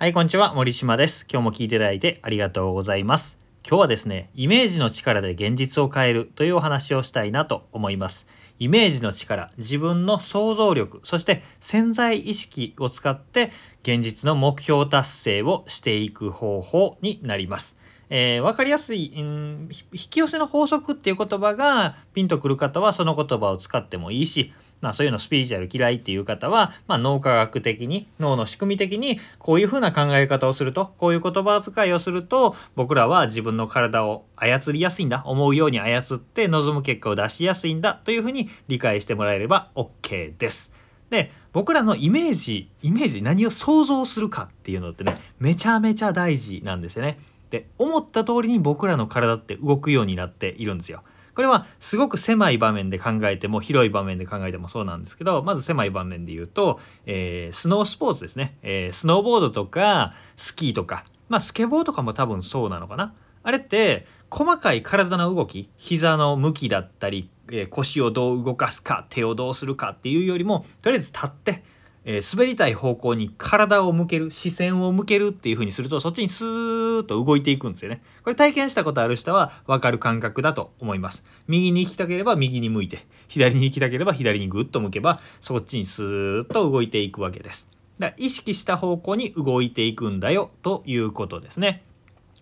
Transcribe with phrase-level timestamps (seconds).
[0.00, 0.54] はい、こんにちは。
[0.54, 1.26] 森島です。
[1.28, 3.36] 今日も聞いていただいてありがとうございます。
[3.68, 8.28] 今日はですね、イメージの力で現実を変えるというお話をしたいなと思います。
[8.60, 13.50] イメージの力、自分の想像力、そして潜在意識を使って
[13.82, 17.76] 現実の目標達成をしていく方法になります。
[18.08, 40.72] えー、分かりやすい、うん、引き寄せの法則っていう言葉がピンとくる方はその言葉を使ってもいいし、まあ、そういうのスピリチュアル嫌いっていう方は、まあ、脳科学的に脳の仕組み的にこういうふうな考え方をするとこういう言葉遣いをすると僕らは自分の体を操りやすいんだ思うように操って望む結果を出しやすいんだというふうに理解してもらえれば OK です。
[41.10, 47.18] で僕らのイメージイメージ何を想像するかっていうのってねめちゃめちゃ大事なんですよね。
[47.50, 51.02] で思った通りに僕らの体って動くようになっているんですよ。
[51.38, 61.04] これはすごく狭い場面で考えても広い場面で考えてもそうなんですけどまず狭い場面で言うと、えー、スノースポーツですね、えー、スノーボードとかスキーとか。
[61.28, 63.14] まあスケボーとかも多分そうなのかな。
[63.44, 71.62] あれって細かい体の動き膝の向きだったり、えー、腰をどう動かすか手をどうするかっていうよりもとりあえず立って
[72.04, 78.02] えー、滑りたい方向に体を向ける視線を向けるっていう風にするとそっちにスーッと動いていくんですよね。
[78.22, 81.24] これ体験したことある人は分かる感覚だと思います。
[81.46, 87.66] 右に行きたければ右に向いて左に行きたければ左にグッと向けばそっちにスーッと動いていくわけです。
[87.98, 91.82] だから意識した方向に動いていくんだよということですね。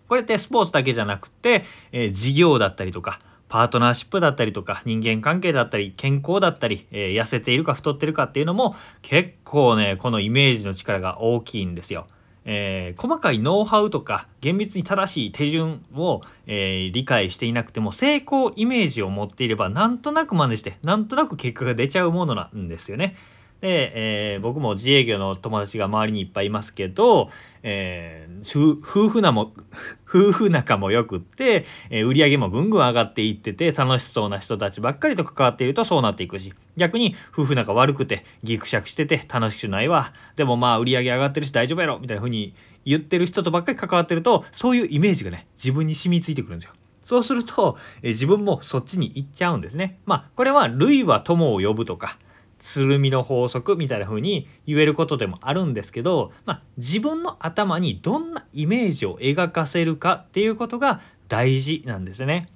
[0.07, 3.19] これってスポーツだけじゃなくて、えー、事業だったりとか
[3.49, 12.07] パートナーシップだったりとか人間関係だったり健康だったり、えー、痩せているか太ってるかっていうのも結構ねこのイメージの力が大きいんですよ。
[12.49, 23.17] えー、細かいノウハウとか厳密に正しい手順を、えー、理解していなくても成功イメージを持っていればなんとなく真似してなんとなく結果が出ちゃうものなんですよね。
[23.61, 27.29] で、えー、僕も自営業の友達が周りにいっぱいいますけど、
[27.63, 29.53] えー、夫婦も
[30.07, 42.53] 夫婦仲も よくって、えー、売り上げもぐんぐん上がっていってて楽しそうな人たちばっかりと関わっているとそうなっていくし逆に夫婦仲悪くてギクシャクしてて楽しくないわでもまあ売り上げ上がってるし大丈夫やろみたいな風に
[42.85, 46.73] 言ってる人とばっかり関わってるとそういうイメージがね自分に染みついてくるんですよ。
[47.01, 49.97] そうすると、え自分もそっちに行っちゃうんですね。
[50.05, 52.17] まあこれは類は友を呼ぶとか
[52.59, 62.49] 鶴見の法則みたいな風に言えることでもあるんですけど、まあ、自分の頭にどんなイメージを描かせるかっていうことが大事なんですね。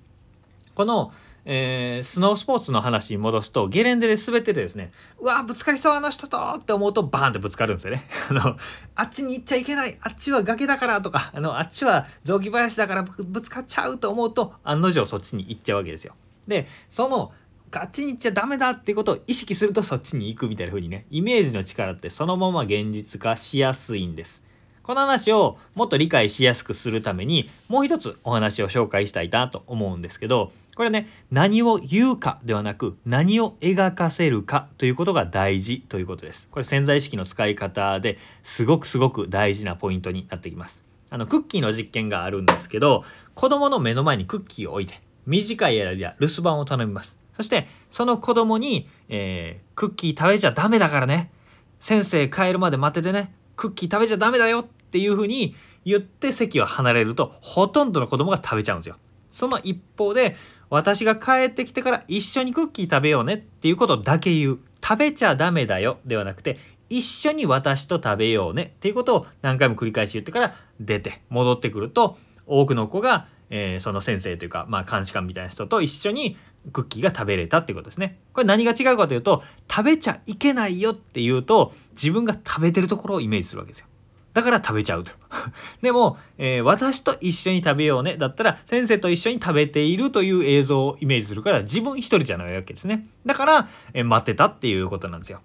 [0.76, 1.12] この、
[1.46, 8.08] えー、スノースポーツの話に戻すとゲレンデで滑っててですねうわぶつかりそうあの人とって思うとバーンってぶつかるんですよね。
[8.30, 8.58] あの
[8.96, 16.14] あっちに行っちゃいけないあっちは崖だからとかあのあっちは雑木林だからぶつかっちゃうと思うと案の定そっちに行っちゃうわけですよ。
[16.48, 17.32] でその
[17.80, 24.44] あっちに行っちゃダメだっていうことを意識するとそっちに行くみたいな風にねイメージの力ってそのまま現実化しやすいんです。
[24.84, 36.48] この話をもっと理解しやすくするためにもう一つお話を紹介したいなと思うんですけどこれね何を言うかではなく何を描かせるかということが大事ということです。
[36.50, 40.84] これ潜在意識の使い方ですごくすごく大事なポイントになってきます。
[41.10, 43.04] あのクッキーの実験があるんですけど
[43.36, 47.20] 子供の目の前にクッキーを置いて短い間で留守番を頼みます。
[47.36, 51.32] そしてその子供に、えー、クッキー食べちゃダメだからね。
[51.80, 53.34] 先生帰るまで待っててね。
[53.56, 54.60] クッキー食べちゃダメだよ。
[54.60, 55.56] っていうふうに
[55.86, 58.98] 言って席を離れるとほとんどの子供が食べちゃうんですよ。
[59.30, 60.36] その一方で
[60.70, 63.36] 私が帰ってきてから一緒にクッキー食べようね。
[63.36, 64.60] っていうことだけ言う。
[64.84, 66.00] 食べちゃダメだよ。
[66.06, 66.58] ではなくて
[66.90, 68.74] 一緒に私と食べようね。
[68.76, 76.38] っていうことを何回も繰り返し言ってから出て戻ってくると多くの子がえー、その先生というか、まあ、監視官みたいな人と一緒に
[76.72, 78.18] クッキーが食べれたっていうことですね。
[78.34, 83.88] これ何が違うかというと食べちゃいけないよっていうと自分が食べてるところをイメージするわけですよ。
[84.34, 85.12] だから食べちゃうと。
[85.82, 93.08] でも、えー、私と一緒に食べようねだったら先生と一緒に食べているという映像をイメージするから自分一人じゃないわけですね。
[93.26, 95.42] だから、えー、待ってたっていうことなんですよ。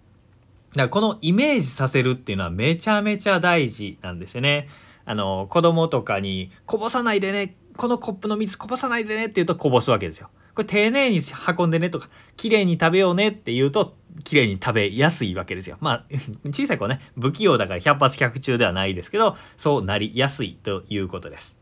[0.73, 4.69] だからこのイメージさせるっていうのはめちゃめちゃ大事なんですよね。
[5.09, 10.31] あの子供とかにこぼさないでねこのコップの水こぼさないでねって言うとこぼすわけですよ。
[10.55, 11.21] これ丁寧に
[11.57, 13.95] 運んでねとか綺麗に食べようねって言うと
[14.25, 15.77] 綺麗に食べやすいわけですよ。
[15.81, 16.05] まあ
[16.51, 21.59] 小さい子ね不器用だから百発百中ではないですけどそうなりやすいということです。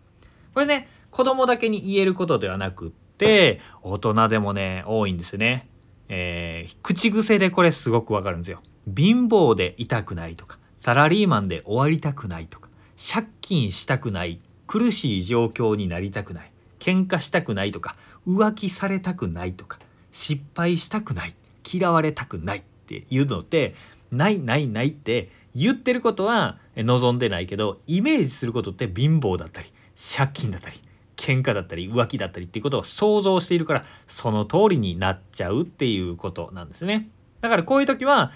[0.55, 5.69] これね子供だけに言えることではなくって大人でもね多いんですよね。
[6.09, 8.63] えー、口癖でこれすごくわかるんですよ。
[8.97, 17.97] 貧乏でいたくないとかサラリーマンで終わりたくないとか借金したくない苦しい状況になりたくない喧嘩したくないとか
[18.27, 19.79] 浮気されたくないとか
[20.13, 21.35] 失敗したくない
[21.73, 23.75] 嫌われたくないっていうのって
[24.11, 29.73] ないないないって言ってることは望んでないけどイメージすることって貧乏だったり
[30.17, 30.77] 借金だったり
[31.17, 37.09] 喧嘩だったり浮気だったりっていうことを想像しているからその通りになっちゃうっていうことなんですね。
[37.41, 38.33] だからこういう時は、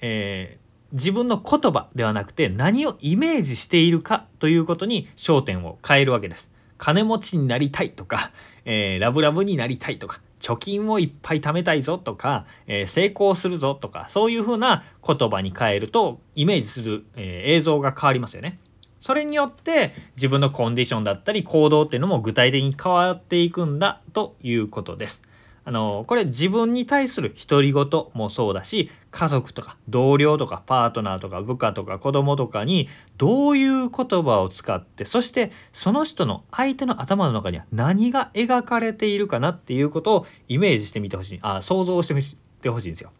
[0.00, 0.58] え、
[0.94, 6.50] 自分の言葉ではなくて何をイメージしているかということに焦点を変えるわけです。
[6.78, 8.30] 金持ちになりたいとか、
[8.64, 18.58] えー、ラブラブになりたいとか貯金をいっぱい貯めたいぞとか、えー、成功するぞとかそういうふうな言葉に変えるとイメージする、えー、映像が変わりますよね。
[19.00, 25.22] それによって自分のコンディションだったり行動っていうのも具体的に変わっていくんだということです。
[25.66, 42.22] あのこれ自分に対する独り言もそうだし家族とか同僚とかパートナーとか部下とか子供とかにどういう言葉を使ってそしてその人の相手の頭の中には何が描かれているかなっていうことをイメージしてみてほしいあ想像してみ
[42.60, 43.12] てほしいんですよ。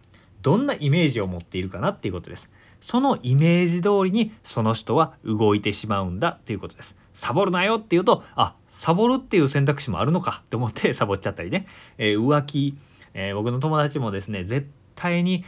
[0.43, 2.51] どんなイメージを持っているかなっていうことです。
[2.83, 6.95] そのイメージ通りにその人は動いてしまうんだということです。
[7.15, 11.67] サボるなよっていうとあサボるっていう選択肢もあるのかって思ってサボっちゃったりね、
[11.97, 12.77] えー、浮気、
[13.15, 15.45] えー、僕の友達もですね絶対に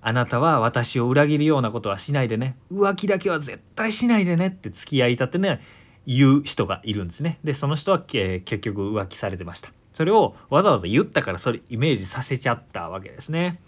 [0.00, 2.56] あなたは私を裏切るようなことはしないでね。
[2.72, 5.60] 浮気だけは絶対しないでねって付き合いたってね
[6.06, 7.38] 言う人がいるんですね。
[7.44, 9.70] でその人は、えー、結局浮気されてました。
[9.92, 13.60] それをわざわざ言ったからそれイメージさせちゃったわけですね。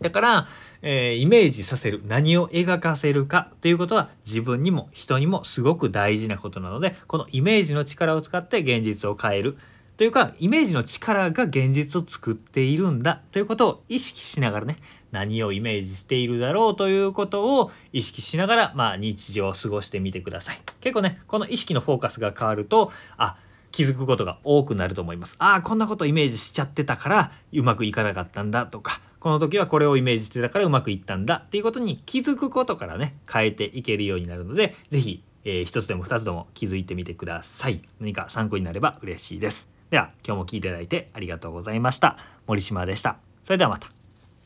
[0.00, 0.48] だから、
[0.82, 9.58] えー、イメージさせる何を描かせるかということは自分にも人にもすごく大事なことなのでこのイメージの力を使って現実を変える
[9.96, 14.76] というかイメージの力が現実を作っているんだということを意識しながらね
[15.10, 20.60] 何をイメージしているだろうということを意識しながら、まあ、日常を過ごしてみてください。
[20.80, 23.36] 結構ねこの意識のフォーカスが変わるとあ
[23.72, 25.36] 気づくことが多くなると思います。
[25.38, 37.82] ああこんなことイメージしちゃってたからうまくいかなかったんだとかこの時はこれをイメージしてたからうまくいったんだっていうことに気づくことからね変えていけるようになるので是非、えー、一つでも2つでも気づいてみてください。
[38.00, 39.68] 何か参考になれば嬉しいです。
[39.90, 42.16] では今日も聴いていただいてありがとうございました。
[42.46, 43.16] 森島でした。
[43.44, 43.97] それではまた。